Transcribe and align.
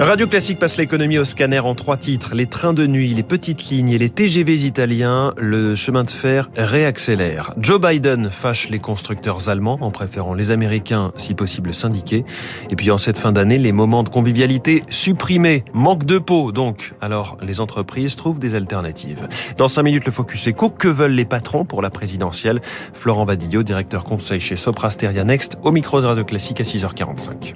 Radio 0.00 0.26
Classique 0.26 0.58
passe 0.58 0.76
l'économie 0.76 1.18
au 1.18 1.24
scanner 1.24 1.60
en 1.60 1.76
trois 1.76 1.96
titres. 1.96 2.34
Les 2.34 2.46
trains 2.46 2.72
de 2.72 2.84
nuit, 2.84 3.14
les 3.14 3.22
petites 3.22 3.68
lignes 3.68 3.90
et 3.90 3.98
les 3.98 4.10
TGV 4.10 4.66
italiens, 4.66 5.32
le 5.36 5.76
chemin 5.76 6.02
de 6.02 6.10
fer 6.10 6.48
réaccélère. 6.56 7.54
Joe 7.58 7.80
Biden 7.80 8.28
fâche 8.28 8.68
les 8.70 8.80
constructeurs 8.80 9.48
allemands 9.48 9.78
en 9.80 9.92
préférant 9.92 10.34
les 10.34 10.50
Américains, 10.50 11.12
si 11.16 11.34
possible 11.34 11.72
syndiqués. 11.72 12.24
Et 12.70 12.76
puis 12.76 12.90
en 12.90 12.98
cette 12.98 13.18
fin 13.18 13.30
d'année, 13.30 13.56
les 13.56 13.70
moments 13.70 14.02
de 14.02 14.08
convivialité 14.08 14.82
supprimés. 14.88 15.64
Manque 15.72 16.04
de 16.04 16.18
peau 16.18 16.50
donc. 16.50 16.94
Alors 17.00 17.38
les 17.40 17.60
entreprises 17.60 18.16
trouvent 18.16 18.40
des 18.40 18.56
alternatives. 18.56 19.28
Dans 19.58 19.68
cinq 19.68 19.84
minutes, 19.84 20.06
le 20.06 20.12
Focus 20.12 20.48
Eco. 20.48 20.70
Que 20.70 20.88
veulent 20.88 21.12
les 21.12 21.24
patrons 21.24 21.64
pour 21.64 21.82
la 21.82 21.90
présidentielle? 21.90 22.60
Florent 22.94 23.24
Vadillo, 23.24 23.62
directeur 23.62 24.02
conseil 24.02 24.40
chez 24.40 24.56
Soprasteria 24.56 25.22
Next, 25.22 25.56
au 25.62 25.70
micro 25.70 26.00
de 26.00 26.06
Radio 26.06 26.24
Classique 26.24 26.60
à 26.60 26.64
6h45. 26.64 27.54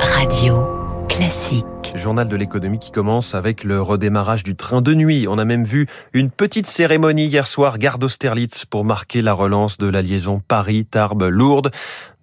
Radio 0.00 0.83
classique. 1.08 1.73
Journal 1.94 2.26
de 2.26 2.34
l'économie 2.34 2.80
qui 2.80 2.90
commence 2.90 3.36
avec 3.36 3.62
le 3.62 3.80
redémarrage 3.80 4.42
du 4.42 4.56
train 4.56 4.82
de 4.82 4.94
nuit. 4.94 5.26
On 5.28 5.38
a 5.38 5.44
même 5.44 5.62
vu 5.62 5.86
une 6.12 6.28
petite 6.28 6.66
cérémonie 6.66 7.26
hier 7.26 7.46
soir, 7.46 7.78
gare 7.78 7.98
d'Austerlitz, 7.98 8.64
pour 8.64 8.84
marquer 8.84 9.22
la 9.22 9.32
relance 9.32 9.78
de 9.78 9.86
la 9.86 10.02
liaison 10.02 10.42
Paris-Tarbes-Lourdes. 10.48 11.70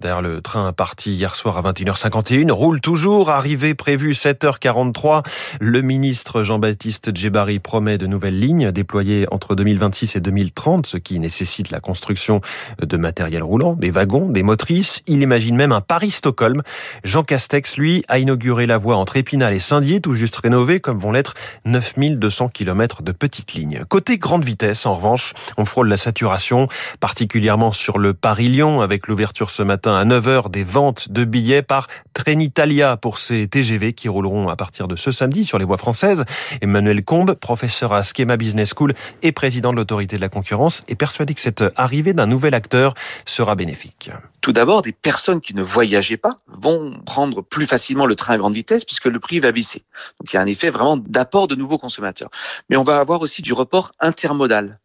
D'ailleurs, 0.02 0.23
le 0.23 0.41
train 0.41 0.73
parti 0.73 1.13
hier 1.13 1.35
soir 1.35 1.59
à 1.59 1.71
21h51 1.71 2.52
roule 2.52 2.81
toujours. 2.81 3.29
Arrivée 3.29 3.76
prévue 3.76 4.13
7h43. 4.13 5.23
Le 5.59 5.81
ministre 5.81 6.41
Jean-Baptiste 6.41 7.15
Djebari 7.15 7.59
promet 7.59 7.99
de 7.99 8.07
nouvelles 8.07 8.40
lignes 8.40 8.71
déployées 8.71 9.27
entre 9.29 9.53
2026 9.53 10.15
et 10.15 10.20
2030, 10.20 10.87
ce 10.87 10.98
qui 10.98 11.20
nécessite 11.20 11.70
la 11.70 11.79
construction 11.79 12.41
de 12.81 12.98
matériel 12.98 13.43
roulant, 13.43 13.74
des 13.74 13.91
wagons, 13.91 14.27
des 14.27 14.41
motrices. 14.41 15.03
Il 15.05 15.21
imagine 15.21 15.55
même 15.55 15.71
un 15.71 15.81
Paris-Stockholm. 15.81 16.63
Jean 17.03 17.21
Castex, 17.21 17.77
lui, 17.77 18.03
a 18.07 18.18
inauguré 18.18 18.65
la 18.65 18.79
voie 18.79 18.96
entre 18.96 19.18
Épinal 19.18 19.53
et 19.53 19.60
Saint-Dié, 19.62 20.01
tout 20.01 20.15
juste 20.15 20.35
rénovée, 20.35 20.79
comme 20.79 20.98
vont 20.98 21.12
l'être 21.12 21.34
9200 21.65 22.49
km 22.49 23.01
de 23.04 23.12
petites 23.12 23.54
lignes. 23.54 23.84
Côté 23.87 24.18
grande 24.18 24.43
vitesse, 24.43 24.85
en 24.85 24.93
revanche, 24.93 25.34
on 25.57 25.65
frôle 25.65 25.87
la 25.87 25.98
saturation, 25.98 26.68
particulièrement 26.99 27.71
sur 27.71 27.98
le 27.98 28.13
Paris-Lyon, 28.13 28.81
avec 28.81 29.07
l'ouverture 29.07 29.51
ce 29.51 29.63
matin 29.63 29.95
à 29.95 30.05
9h 30.05 30.51
des 30.51 30.63
ventes 30.63 31.12
de 31.12 31.23
billets 31.23 31.62
par 31.62 31.87
Trenitalia 32.13 32.98
pour 32.98 33.20
ces 33.20 33.48
TGV 33.48 33.93
qui 33.93 34.09
rouleront 34.09 34.49
à 34.49 34.55
partir 34.55 34.87
de 34.87 34.95
ce 34.95 35.12
samedi 35.12 35.45
sur 35.45 35.57
les 35.57 35.65
voies 35.65 35.77
françaises. 35.77 36.25
Emmanuel 36.62 37.03
Combe, 37.03 37.34
professeur 37.34 37.93
à 37.93 38.03
Schema 38.03 38.37
Business 38.37 38.73
School 38.75 38.93
et 39.21 39.31
président 39.31 39.71
de 39.71 39.77
l'autorité 39.77 40.15
de 40.18 40.21
la 40.21 40.29
concurrence, 40.29 40.84
est 40.87 40.96
persuadé 40.96 41.34
que 41.34 41.41
cette 41.41 41.63
arrivée 41.75 42.13
d'un 42.13 42.27
nouvel 42.27 42.53
acteur 42.53 42.93
sera 43.25 43.55
bénéfique. 43.55 44.09
Tout 44.41 44.53
d'abord, 44.53 44.81
des 44.81 44.91
personnes 44.91 45.40
qui 45.40 45.53
ne 45.53 45.62
voyageaient 45.62 46.18
pas 46.18 46.40
vont 46.48 46.91
prendre 47.05 47.41
plus 47.41 47.68
facilement 47.68 48.07
le 48.07 48.15
train 48.15 48.34
à 48.34 48.37
grande 48.37 48.55
vitesse 48.55 48.85
puisque 48.85 49.05
le 49.05 49.20
prix 49.20 49.40
va 49.40 49.51
Donc 49.52 50.32
il 50.32 50.35
y 50.35 50.38
a 50.38 50.41
un 50.41 50.48
effet 50.48 50.70
vraiment 50.70 50.98
d'apport 50.98 51.48
de 51.48 51.55
nouveaux 51.55 51.77
consommateurs. 51.77 52.30
Mais 52.70 52.77
on 52.77 52.84
va 52.84 52.99
avoir 52.99 53.21
aussi 53.21 53.41
du 53.41 53.54
report 53.54 53.91
intermodal. 53.99 54.76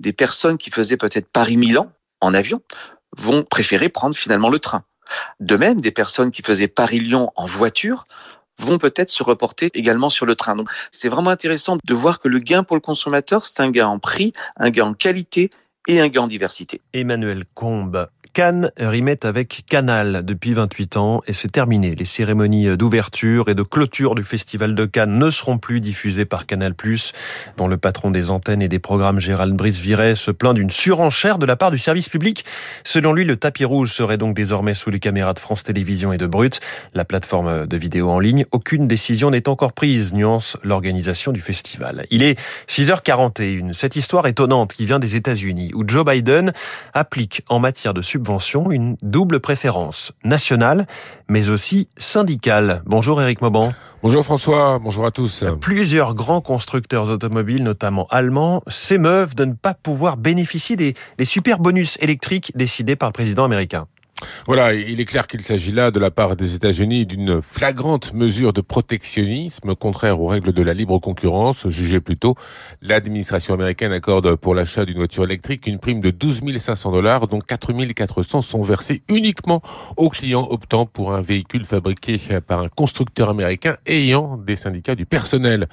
Des 0.00 0.12
personnes 0.12 0.58
qui 0.58 0.70
faisaient 0.70 0.96
peut-être 0.96 1.28
Paris-Milan 1.28 1.90
en 2.20 2.34
avion 2.34 2.62
vont 3.16 3.42
préférer 3.42 3.88
prendre 3.88 4.14
finalement 4.16 4.48
le 4.48 4.58
train. 4.58 4.84
De 5.40 5.56
même, 5.56 5.80
des 5.80 5.92
personnes 5.92 6.30
qui 6.30 6.42
faisaient 6.42 6.68
Paris-Lyon 6.68 7.30
en 7.36 7.46
voiture 7.46 8.04
vont 8.58 8.78
peut-être 8.78 9.10
se 9.10 9.22
reporter 9.22 9.70
également 9.74 10.10
sur 10.10 10.26
le 10.26 10.34
train. 10.34 10.54
Donc 10.54 10.70
c'est 10.90 11.08
vraiment 11.08 11.30
intéressant 11.30 11.76
de 11.82 11.94
voir 11.94 12.20
que 12.20 12.28
le 12.28 12.38
gain 12.38 12.62
pour 12.62 12.76
le 12.76 12.80
consommateur, 12.80 13.44
c'est 13.44 13.60
un 13.60 13.70
gain 13.70 13.86
en 13.86 13.98
prix, 13.98 14.32
un 14.56 14.70
gain 14.70 14.86
en 14.86 14.94
qualité 14.94 15.50
et 15.86 16.00
un 16.00 16.08
gain 16.08 16.22
en 16.22 16.26
diversité. 16.26 16.80
Emmanuel 16.92 17.44
Combe, 17.54 18.08
Cannes 18.36 18.70
rimette 18.76 19.24
avec 19.24 19.62
Canal 19.66 20.22
depuis 20.22 20.52
28 20.52 20.98
ans 20.98 21.22
et 21.26 21.32
c'est 21.32 21.50
terminé. 21.50 21.94
Les 21.94 22.04
cérémonies 22.04 22.76
d'ouverture 22.76 23.48
et 23.48 23.54
de 23.54 23.62
clôture 23.62 24.14
du 24.14 24.24
Festival 24.24 24.74
de 24.74 24.84
Cannes 24.84 25.18
ne 25.18 25.30
seront 25.30 25.56
plus 25.56 25.80
diffusées 25.80 26.26
par 26.26 26.44
Canal+, 26.44 26.74
dont 27.56 27.66
le 27.66 27.78
patron 27.78 28.10
des 28.10 28.28
antennes 28.28 28.60
et 28.60 28.68
des 28.68 28.78
programmes 28.78 29.20
Gérald 29.20 29.54
Brice-Viret 29.54 30.16
se 30.16 30.30
plaint 30.30 30.52
d'une 30.52 30.68
surenchère 30.68 31.38
de 31.38 31.46
la 31.46 31.56
part 31.56 31.70
du 31.70 31.78
service 31.78 32.10
public. 32.10 32.44
Selon 32.84 33.14
lui, 33.14 33.24
le 33.24 33.38
tapis 33.38 33.64
rouge 33.64 33.90
serait 33.90 34.18
donc 34.18 34.36
désormais 34.36 34.74
sous 34.74 34.90
les 34.90 35.00
caméras 35.00 35.32
de 35.32 35.40
France 35.40 35.62
Télévisions 35.62 36.12
et 36.12 36.18
de 36.18 36.26
Brut, 36.26 36.60
la 36.92 37.06
plateforme 37.06 37.66
de 37.66 37.76
vidéo 37.78 38.10
en 38.10 38.18
ligne. 38.18 38.44
Aucune 38.52 38.86
décision 38.86 39.30
n'est 39.30 39.48
encore 39.48 39.72
prise, 39.72 40.12
nuance 40.12 40.58
l'organisation 40.62 41.32
du 41.32 41.40
festival. 41.40 42.06
Il 42.10 42.22
est 42.22 42.38
6h41. 42.68 43.72
Cette 43.72 43.96
histoire 43.96 44.26
étonnante 44.26 44.74
qui 44.74 44.84
vient 44.84 44.98
des 44.98 45.16
États-Unis, 45.16 45.72
où 45.76 45.84
Joe 45.86 46.04
Biden 46.04 46.52
applique 46.94 47.42
en 47.48 47.60
matière 47.60 47.94
de 47.94 48.02
subvention 48.02 48.70
une 48.70 48.96
double 49.02 49.40
préférence, 49.40 50.12
nationale, 50.24 50.86
mais 51.28 51.48
aussi 51.50 51.88
syndicale. 51.98 52.82
Bonjour 52.86 53.20
Eric 53.20 53.42
Mauban. 53.42 53.72
Bonjour 54.02 54.24
François, 54.24 54.78
bonjour 54.78 55.06
à 55.06 55.10
tous. 55.10 55.44
Plusieurs 55.60 56.14
grands 56.14 56.40
constructeurs 56.40 57.10
automobiles, 57.10 57.62
notamment 57.62 58.06
allemands, 58.10 58.62
s'émeuvent 58.68 59.34
de 59.34 59.44
ne 59.44 59.54
pas 59.54 59.74
pouvoir 59.74 60.16
bénéficier 60.16 60.76
des, 60.76 60.94
des 61.18 61.24
super 61.24 61.58
bonus 61.58 61.98
électriques 62.00 62.52
décidés 62.54 62.96
par 62.96 63.08
le 63.08 63.12
président 63.12 63.44
américain. 63.44 63.86
Voilà, 64.46 64.72
il 64.72 65.00
est 65.00 65.04
clair 65.04 65.26
qu'il 65.26 65.44
s'agit 65.44 65.72
là, 65.72 65.90
de 65.90 65.98
la 65.98 66.10
part 66.10 66.36
des 66.36 66.54
États-Unis, 66.54 67.04
d'une 67.04 67.42
flagrante 67.42 68.14
mesure 68.14 68.52
de 68.52 68.60
protectionnisme 68.62 69.74
contraire 69.74 70.20
aux 70.20 70.26
règles 70.26 70.52
de 70.52 70.62
la 70.62 70.72
libre 70.72 70.98
concurrence. 70.98 71.68
Jugez 71.68 72.00
plutôt, 72.00 72.34
l'administration 72.80 73.54
américaine 73.54 73.92
accorde 73.92 74.36
pour 74.36 74.54
l'achat 74.54 74.86
d'une 74.86 74.96
voiture 74.96 75.24
électrique 75.24 75.66
une 75.66 75.78
prime 75.78 76.00
de 76.00 76.10
12 76.10 76.42
500 76.58 76.92
dollars, 76.92 77.26
dont 77.26 77.40
4 77.40 77.72
400 77.92 78.40
sont 78.40 78.62
versés 78.62 79.02
uniquement 79.08 79.60
aux 79.96 80.08
clients 80.08 80.46
optant 80.50 80.86
pour 80.86 81.12
un 81.12 81.20
véhicule 81.20 81.64
fabriqué 81.64 82.18
par 82.46 82.60
un 82.60 82.68
constructeur 82.68 83.28
américain 83.28 83.76
ayant 83.86 84.38
des 84.38 84.56
syndicats 84.56 84.94
du 84.94 85.04
personnel. 85.04 85.68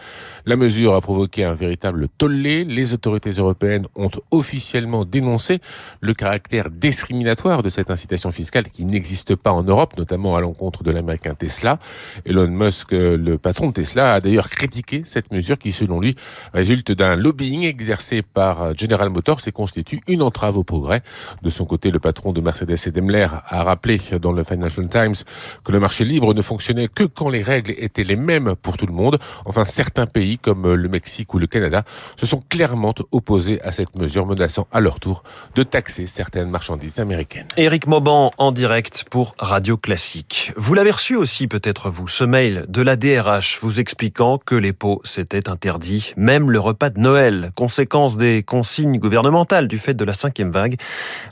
La 0.45 0.57
mesure 0.57 0.95
a 0.95 1.01
provoqué 1.01 1.45
un 1.45 1.53
véritable 1.53 2.09
tollé. 2.17 2.65
Les 2.65 2.93
autorités 2.93 3.31
européennes 3.31 3.87
ont 3.95 4.09
officiellement 4.31 5.05
dénoncé 5.05 5.59
le 6.01 6.13
caractère 6.13 6.69
discriminatoire 6.69 7.63
de 7.63 7.69
cette 7.69 7.89
incitation 7.89 8.31
fiscale 8.33 8.65
qui 8.65 8.83
n'existe 8.85 9.35
pas 9.35 9.51
en 9.51 9.63
Europe, 9.63 9.97
notamment 9.97 10.35
à 10.35 10.41
l'encontre 10.41 10.83
de 10.83 10.91
l'américain 10.91 11.33
Tesla. 11.33 11.79
Elon 12.25 12.47
Musk, 12.47 12.91
le 12.91 13.37
patron 13.37 13.67
de 13.67 13.73
Tesla, 13.73 14.15
a 14.15 14.21
d'ailleurs 14.21 14.49
critiqué 14.49 15.03
cette 15.05 15.31
mesure 15.31 15.57
qui, 15.57 15.71
selon 15.71 15.99
lui, 15.99 16.15
résulte 16.53 16.91
d'un 16.91 17.15
lobbying 17.15 17.63
exercé 17.63 18.21
par 18.21 18.73
General 18.77 19.09
Motors 19.09 19.39
et 19.47 19.51
constitue 19.51 20.01
une 20.07 20.21
entrave 20.21 20.57
au 20.57 20.63
progrès. 20.63 21.01
De 21.41 21.49
son 21.49 21.65
côté, 21.65 21.91
le 21.91 21.99
patron 21.99 22.33
de 22.33 22.41
Mercedes 22.41 22.77
et 22.85 22.91
Daimler 22.91 23.27
a 23.31 23.63
rappelé 23.63 23.99
dans 24.21 24.31
le 24.31 24.43
Financial 24.43 24.87
Times 24.89 25.15
que 25.63 25.71
le 25.71 25.79
marché 25.79 26.03
libre 26.05 26.33
ne 26.33 26.41
fonctionnait 26.41 26.87
que 26.87 27.03
quand 27.03 27.29
les 27.29 27.43
règles 27.43 27.73
étaient 27.77 28.03
les 28.03 28.15
mêmes 28.15 28.55
pour 28.55 28.77
tout 28.77 28.85
le 28.85 28.93
monde. 28.93 29.19
Enfin, 29.45 29.63
certains 29.63 30.05
pays 30.05 30.37
comme 30.37 30.73
le 30.73 30.89
Mexique 30.89 31.33
ou 31.33 31.39
le 31.39 31.47
Canada 31.47 31.83
se 32.15 32.25
sont 32.25 32.41
clairement 32.49 32.93
opposés 33.11 33.61
à 33.61 33.71
cette 33.71 33.95
mesure, 33.95 34.25
menaçant 34.25 34.67
à 34.71 34.79
leur 34.79 34.99
tour 34.99 35.23
de 35.55 35.63
taxer 35.63 36.05
certaines 36.05 36.49
marchandises 36.49 36.99
américaines. 36.99 37.47
Éric 37.57 37.87
Mauban, 37.87 38.22
en 38.37 38.51
direct 38.51 39.05
pour 39.09 39.35
Radio 39.39 39.77
Classique. 39.77 40.51
Vous 40.55 40.73
l'avez 40.73 40.91
reçu 40.91 41.15
aussi 41.15 41.47
peut-être 41.47 41.89
vous, 41.89 42.07
ce 42.07 42.23
mail 42.23 42.65
de 42.67 42.81
la 42.81 42.95
DRH 42.95 43.59
vous 43.61 43.79
expliquant 43.79 44.37
que 44.37 44.55
les 44.55 44.73
pots 44.73 45.01
s'étaient 45.03 45.49
interdits, 45.49 46.13
même 46.15 46.51
le 46.51 46.59
repas 46.59 46.89
de 46.89 46.99
Noël, 46.99 47.51
conséquence 47.55 48.17
des 48.17 48.43
consignes 48.43 48.99
gouvernementales 48.99 49.67
du 49.67 49.77
fait 49.77 49.93
de 49.93 50.05
la 50.05 50.13
cinquième 50.13 50.51
vague. 50.51 50.75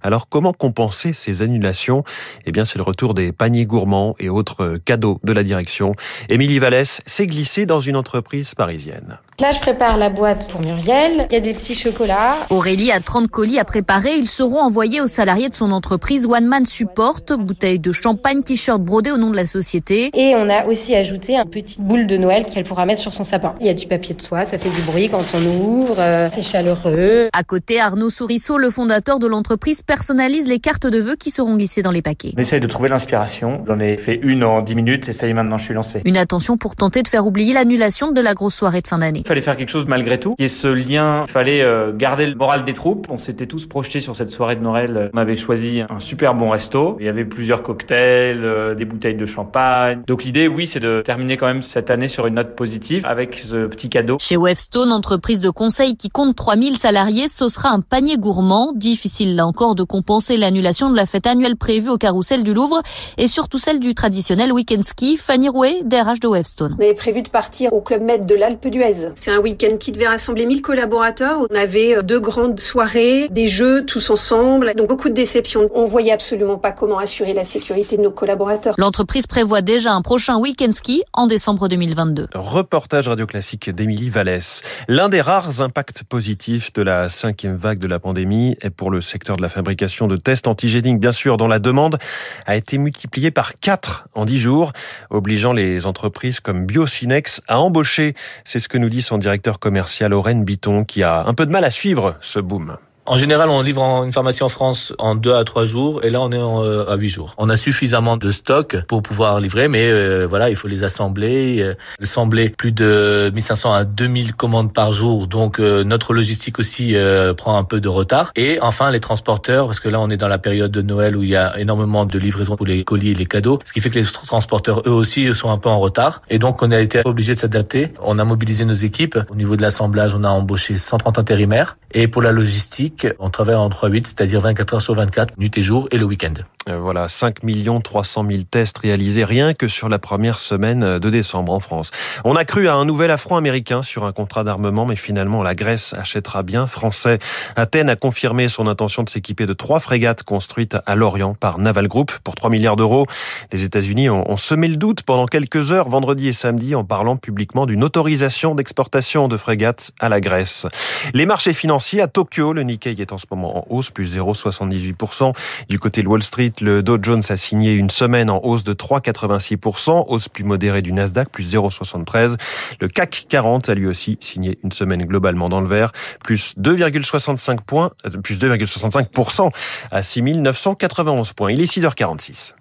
Alors 0.02 0.28
comment 0.29 0.53
compenser 0.53 1.13
ces 1.13 1.41
annulations? 1.41 2.03
Eh 2.46 2.52
bien 2.52 2.66
c'est 2.66 2.78
le 2.78 2.84
retour 2.84 3.13
des 3.13 3.31
paniers 3.31 3.66
gourmands 3.66 4.16
et 4.19 4.29
autres 4.29 4.78
cadeaux 4.84 5.19
de 5.23 5.34
la 5.34 5.44
direction. 5.44 5.96
Émilie 6.29 6.59
Vallès 6.59 7.02
s'est 7.06 7.28
glissée 7.28 7.66
dans 7.66 7.79
une 7.81 7.96
entreprise 7.96 8.55
parisienne. 8.55 9.20
Là, 9.41 9.52
je 9.52 9.59
prépare 9.59 9.97
la 9.97 10.11
boîte 10.11 10.52
pour 10.52 10.61
Muriel. 10.61 11.26
Il 11.32 11.34
y 11.34 11.35
a 11.35 11.40
des 11.40 11.55
petits 11.55 11.73
chocolats. 11.73 12.35
Aurélie 12.52 12.91
a 12.91 12.99
30 12.99 13.28
colis 13.28 13.58
à 13.58 13.66
préparer. 13.66 14.16
Ils 14.16 14.28
seront 14.28 14.59
envoyés 14.59 15.02
aux 15.02 15.08
salariés 15.08 15.49
de 15.49 15.55
son 15.55 15.72
entreprise 15.72 16.28
One 16.28 16.46
Man 16.46 16.67
Support. 16.67 17.22
Bouteilles 17.40 17.79
de 17.79 17.91
champagne, 17.91 18.43
t-shirt 18.43 18.79
brodé 18.79 19.09
au 19.09 19.17
nom 19.17 19.32
de 19.32 19.35
la 19.35 19.47
société. 19.47 20.11
Et 20.14 20.35
on 20.35 20.47
a 20.47 20.67
aussi 20.67 20.93
ajouté 20.93 21.38
une 21.38 21.49
petite 21.49 21.82
boule 21.82 22.05
de 22.05 22.17
Noël 22.17 22.46
qu'elle 22.46 22.66
pourra 22.66 22.85
mettre 22.85 23.02
sur 23.02 23.16
son 23.16 23.23
sapin. 23.23 23.55
Il 23.59 23.66
y 23.66 23.70
a 23.72 23.73
du 23.73 23.88
papier 23.88 24.14
de 24.14 24.22
soie, 24.22 24.46
ça 24.46 24.59
fait 24.59 24.70
du 24.70 24.82
bruit 24.84 25.09
quand 25.09 25.26
on 25.34 25.43
ouvre. 25.43 25.96
Euh, 25.97 26.29
c'est 26.32 26.43
chaleureux. 26.43 27.29
À 27.34 27.43
côté, 27.43 27.79
Arnaud 27.79 28.11
Sourisseau, 28.11 28.59
le 28.59 28.70
fondateur 28.70 29.17
de 29.17 29.26
l'entreprise, 29.26 29.82
personnalise 29.82 30.47
les 30.47 30.59
cartes 30.59 30.85
de 30.85 30.99
vœux 30.99 31.16
qui 31.16 31.32
seront 31.32 31.55
glissées 31.55 31.82
dans 31.82 31.90
les 31.90 32.03
paquets. 32.03 32.34
On 32.38 32.41
essaye 32.41 32.59
de 32.59 32.67
trouver 32.67 32.90
l'inspiration. 32.90 33.64
J'en 33.66 33.79
ai 33.79 33.97
fait 33.97 34.20
une 34.22 34.43
en 34.43 34.61
10 34.61 34.76
minutes 34.76 35.09
et 35.09 35.14
ça 35.14 35.26
y 35.26 35.32
est, 35.32 35.34
maintenant 35.34 35.58
je 35.58 35.64
suis 35.64 35.73
lancé. 35.73 36.02
Une 36.05 36.17
attention 36.17 36.58
pour 36.58 36.76
tenter 36.76 37.02
de 37.02 37.08
faire 37.08 37.26
oublier 37.26 37.55
l'annulation 37.55 38.11
de 38.11 38.22
la 38.22 38.35
grosse 38.35 38.53
soirée 38.53 38.82
de 38.82 38.88
fin 38.88 38.99
d'année 38.99 39.23
fallait 39.31 39.39
faire 39.39 39.55
quelque 39.55 39.69
chose 39.69 39.85
malgré 39.87 40.19
tout. 40.19 40.35
Il 40.39 40.41
y 40.41 40.45
a 40.45 40.49
ce 40.49 40.67
lien, 40.67 41.23
il 41.25 41.31
fallait 41.31 41.61
euh, 41.61 41.93
garder 41.95 42.25
le 42.25 42.35
moral 42.35 42.66
des 42.66 42.73
troupes. 42.73 43.07
On 43.09 43.17
s'était 43.17 43.45
tous 43.45 43.66
projetés 43.66 44.01
sur 44.01 44.13
cette 44.13 44.29
soirée 44.29 44.57
de 44.57 44.61
Noël. 44.61 45.09
On 45.13 45.17
avait 45.17 45.37
choisi 45.37 45.81
un 45.89 46.01
super 46.01 46.35
bon 46.35 46.49
resto. 46.49 46.97
Il 46.99 47.05
y 47.05 47.09
avait 47.09 47.23
plusieurs 47.23 47.63
cocktails, 47.63 48.43
euh, 48.43 48.75
des 48.75 48.83
bouteilles 48.83 49.16
de 49.16 49.25
champagne. 49.25 50.01
Donc 50.05 50.25
l'idée, 50.25 50.49
oui, 50.49 50.67
c'est 50.67 50.81
de 50.81 51.01
terminer 51.05 51.37
quand 51.37 51.45
même 51.45 51.61
cette 51.61 51.89
année 51.89 52.09
sur 52.09 52.28
une 52.28 52.33
note 52.33 52.57
positive 52.57 53.05
avec 53.05 53.39
ce 53.39 53.67
petit 53.67 53.87
cadeau. 53.87 54.17
Chez 54.19 54.35
Webstone, 54.35 54.91
entreprise 54.91 55.39
de 55.39 55.49
conseil 55.49 55.95
qui 55.95 56.09
compte 56.09 56.35
3000 56.35 56.75
salariés, 56.75 57.29
ce 57.29 57.47
sera 57.47 57.69
un 57.69 57.79
panier 57.79 58.17
gourmand. 58.17 58.73
Difficile 58.75 59.37
là 59.37 59.47
encore 59.47 59.75
de 59.75 59.83
compenser 59.83 60.35
l'annulation 60.35 60.89
de 60.89 60.97
la 60.97 61.05
fête 61.05 61.25
annuelle 61.25 61.55
prévue 61.55 61.89
au 61.89 61.97
carrousel 61.97 62.43
du 62.43 62.53
Louvre 62.53 62.81
et 63.17 63.28
surtout 63.28 63.59
celle 63.59 63.79
du 63.79 63.95
traditionnel 63.95 64.51
week-end 64.51 64.83
ski. 64.83 65.16
Fanny 65.16 65.47
Rouet, 65.47 65.83
DRH 65.85 66.19
de 66.19 66.28
Webstone. 66.28 66.75
On 66.78 66.83
avait 66.83 66.93
prévu 66.93 67.22
de 67.22 67.29
partir 67.29 67.72
au 67.72 67.79
Club 67.79 68.01
Med 68.01 68.25
de 68.25 68.35
l'Alpe 68.35 68.67
d'Huez. 68.67 69.13
C'est 69.23 69.29
un 69.29 69.38
week-end 69.38 69.78
qui 69.78 69.91
devait 69.91 70.08
rassembler 70.08 70.47
1000 70.47 70.64
collaborateurs. 70.64 71.46
On 71.47 71.56
avait 71.56 71.96
euh, 71.96 72.02
deux 72.02 72.20
grandes 72.20 72.59
soirées, 72.59 73.28
des 73.29 73.46
jeux 73.46 73.85
tous 73.85 74.09
ensemble, 74.09 74.73
donc 74.76 74.88
beaucoup 74.88 75.09
de 75.09 75.14
déceptions. 75.14 75.70
On 75.76 75.85
voyait 75.85 76.12
absolument 76.12 76.58
pas 76.58 76.72
comment 76.72 76.97
assurer 76.97 77.35
la 77.35 77.44
sécurité 77.44 77.97
de 77.97 78.02
nos 78.02 78.09
collaborateurs. 78.09 78.73
L'entreprise 78.79 79.28
prévoit 79.28 79.62
déjà 79.62 79.94
un 79.94 80.02
prochain 80.02 80.40
week-end 80.40 80.72
ski 80.72 81.03
en 81.14 81.28
décembre 81.28 81.68
2022. 81.68 82.29
Reportage 82.34 83.08
radio 83.09 83.28
classique 83.28 83.70
d'Émilie 83.70 84.09
Vallès. 84.09 84.64
L'un 84.88 85.08
des 85.08 85.22
rares 85.22 85.62
impacts 85.62 86.03
positifs 86.03 86.74
de 86.74 86.82
la 86.82 87.08
cinquième 87.08 87.56
vague 87.56 87.78
de 87.78 87.88
la 87.88 88.00
pandémie 88.00 88.58
est 88.64 88.72
pour 88.72 88.90
le 88.90 89.02
secteur 89.02 89.38
de 89.38 89.44
la 89.44 89.50
fabrication 89.50 90.08
de 90.08 90.16
tests 90.16 90.47
antigéniques, 90.47 91.00
bien 91.00 91.12
sûr, 91.12 91.38
dont 91.38 91.47
la 91.47 91.59
demande 91.59 92.00
a 92.47 92.56
été 92.56 92.79
multipliée 92.79 93.29
par 93.29 93.53
4 93.59 94.08
en 94.16 94.26
10 94.26 94.40
jours, 94.40 94.72
obligeant 95.12 95.53
les 95.53 95.85
entreprises 95.85 96.40
comme 96.40 96.66
Biocinex 96.66 97.44
à 97.47 97.59
embaucher. 97.59 98.16
C'est 98.46 98.58
ce 98.58 98.67
que 98.67 98.79
nous 98.79 98.90
dit 98.90 99.01
son 99.02 99.18
directeur 99.18 99.59
commercial 99.59 100.14
Aurène 100.14 100.44
Biton, 100.44 100.84
qui 100.84 101.03
a 101.03 101.26
un 101.26 101.34
peu 101.34 101.46
de 101.46 101.52
mal 101.52 101.64
à 101.64 101.72
suivre 101.72 102.16
ce 102.22 102.40
boom. 102.40 102.78
En 103.11 103.17
général, 103.17 103.49
on 103.49 103.61
livre 103.61 103.84
une 104.05 104.13
pharmacie 104.13 104.41
en 104.41 104.47
France 104.47 104.93
en 104.97 105.16
deux 105.16 105.34
à 105.34 105.43
trois 105.43 105.66
jours, 105.66 106.02
et 106.02 106.09
là, 106.09 106.22
on 106.22 106.31
est 106.31 106.41
en, 106.41 106.63
euh, 106.63 106.85
à 106.90 106.96
huit 106.96 107.09
jours. 107.09 107.35
On 107.37 107.49
a 107.49 107.58
suffisamment 107.58 108.16
de 108.16 108.31
stock 108.31 108.78
pour 108.87 109.02
pouvoir 109.03 109.41
livrer, 109.41 109.67
mais 109.67 109.91
euh, 109.91 110.25
voilà, 110.29 110.49
il 110.49 110.55
faut 110.55 110.69
les 110.69 110.85
assembler, 110.85 111.61
euh, 111.61 111.73
assembler 112.02 112.47
plus 112.47 112.72
de 112.72 113.29
1500 113.34 113.73
à 113.73 113.84
2000 113.84 114.34
commandes 114.34 114.72
par 114.72 114.93
jour. 114.93 115.28
Donc, 115.28 115.59
notre 115.59 116.13
logistique 116.13 116.58
aussi 116.58 116.96
prend 117.35 117.58
un 117.58 117.66
peu 117.66 117.81
de 117.81 117.90
retard. 117.90 118.31
Et 118.37 118.61
enfin, 118.61 118.91
les 118.91 119.02
transporteurs, 119.02 119.66
parce 119.66 119.81
que 119.81 119.90
là, 119.90 119.99
on 119.99 120.09
est 120.09 120.16
dans 120.16 120.29
la 120.29 120.37
période 120.37 120.72
de 120.72 120.81
Noël 120.81 121.17
où 121.17 121.23
il 121.23 121.31
y 121.31 121.35
a 121.35 121.59
énormément 121.59 122.05
de 122.05 122.17
livraisons 122.17 122.55
pour 122.55 122.66
les 122.66 122.85
colis 122.85 123.11
et 123.11 123.14
les 123.14 123.25
cadeaux, 123.25 123.59
ce 123.66 123.73
qui 123.73 123.81
fait 123.81 123.90
que 123.90 123.99
les 123.99 124.05
transporteurs, 124.05 124.84
eux 124.87 124.91
aussi, 124.91 125.35
sont 125.35 125.49
un 125.49 125.57
peu 125.57 125.67
en 125.67 125.81
retard. 125.81 126.22
Et 126.29 126.40
donc, 126.40 126.64
on 126.64 126.72
a 126.72 126.79
été 126.79 127.02
obligé 127.03 127.34
de 127.34 127.40
s'adapter. 127.40 127.90
On 128.02 128.19
a 128.19 128.23
mobilisé 128.23 128.64
nos 128.64 128.73
équipes. 128.73 129.19
Au 129.29 129.35
niveau 129.35 129.57
de 129.57 129.61
l'assemblage, 129.61 130.16
on 130.16 130.23
a 130.23 130.29
embauché 130.29 130.78
130 130.78 131.19
intérimaires. 131.19 131.75
Et 131.93 132.07
pour 132.07 132.22
la 132.22 132.31
logistique, 132.31 133.01
on 133.20 133.30
travaille 133.30 133.56
en 133.56 133.70
3-8, 133.70 134.08
c'est-à-dire 134.08 134.42
24 134.42 134.74
heures 134.76 134.82
sur 134.82 134.94
24, 134.94 135.38
nuit 135.38 135.52
et 135.56 135.62
jour, 135.62 135.88
et 135.92 135.98
le 135.98 136.06
week-end. 136.06 136.34
Euh, 136.69 136.78
voilà, 136.78 137.08
5 137.08 137.40
300 137.84 138.25
000 138.29 138.43
tests 138.43 138.78
réalisés 138.78 139.23
rien 139.23 139.55
que 139.55 139.67
sur 139.67 139.90
la 139.90 139.97
première 139.97 140.40
semaine 140.40 140.99
de 140.99 141.09
décembre 141.09 141.53
en 141.53 141.59
France. 141.59 141.90
On 142.23 142.35
a 142.35 142.46
cru 142.46 142.67
à 142.67 142.75
un 142.75 142.85
nouvel 142.85 143.09
affront 143.09 143.35
américain 143.35 143.81
sur 143.81 144.05
un 144.05 144.11
contrat 144.11 144.43
d'armement, 144.43 144.85
mais 144.85 144.96
finalement 144.96 145.41
la 145.41 145.55
Grèce 145.55 145.96
achètera 145.97 146.43
bien 146.43 146.67
français. 146.67 147.17
Athènes 147.55 147.90
a 147.90 147.96
confirmé 147.96 148.47
son 148.47 148.67
intention 148.67 149.02
de 149.02 149.09
s'équiper 149.09 149.47
de 149.47 149.53
trois 149.53 149.79
frégates 149.79 150.22
construites 150.22 150.78
à 150.85 150.96
Lorient 150.96 151.34
par 151.34 151.58
Naval 151.58 151.87
Group 151.87 152.11
pour 152.23 152.35
3 152.35 152.52
milliards 152.52 152.75
d'euros. 152.75 153.07
Les 153.52 153.64
États-Unis 153.64 154.09
ont 154.09 154.37
semé 154.37 154.67
le 154.67 154.75
doute 154.75 155.02
pendant 155.02 155.25
quelques 155.25 155.72
heures 155.72 155.90
vendredi 155.90 156.28
et 156.28 156.34
samedi 156.34 156.75
en 156.75 156.84
parlant 156.84 157.17
publiquement 157.17 157.66
d'une 157.66 157.84
autorisation 157.84 158.53
d'exportation 158.53 159.28
de 159.28 159.37
frégates 159.37 159.91
à 159.99 160.09
la 160.09 160.22
Grèce. 160.22 160.67
Les 161.16 161.25
marchés 161.25 161.53
financiers 161.53 162.02
à 162.02 162.07
Tokyo, 162.07 162.53
le 162.53 162.61
Nikkei 162.61 162.96
est 162.99 163.14
en 163.14 163.17
ce 163.17 163.25
moment 163.31 163.59
en 163.59 163.75
hausse, 163.75 163.90
plus 163.90 164.16
0,78%. 164.16 165.34
Du 165.69 165.79
côté 165.79 166.03
de 166.03 166.07
Wall 166.07 166.22
Street, 166.22 166.51
le 166.59 166.84
Dow 166.84 166.98
Jones 167.02 167.24
a 167.30 167.38
signé 167.38 167.74
une 167.74 167.90
semaine 167.90 168.30
en 168.30 168.42
hausse 168.44 168.64
de 168.64 168.74
3,86%, 168.74 170.06
hausse 170.08 170.28
plus 170.28 170.44
modérée 170.44 170.82
du 170.82 170.92
Nasdaq, 170.92 171.30
plus 171.30 171.53
0,73%. 171.56 172.38
Le 172.80 172.88
CAC 172.88 173.26
40 173.30 173.70
a 173.70 173.76
lui 173.76 173.88
aussi 173.88 174.18
signé 174.20 174.59
une 174.64 174.72
semaine 174.72 175.02
globalement 175.02 175.48
dans 175.48 175.62
le 175.62 175.68
vert, 175.68 175.92
plus 176.24 176.56
2,65 176.58 177.62
points, 177.62 177.92
euh, 178.06 178.09
plus 178.22 178.38
2,65% 178.38 179.52
à 179.92 180.03
6991 180.03 181.34
points. 181.34 181.52
Il 181.52 181.62
est 181.62 181.72
6h46. 181.72 182.53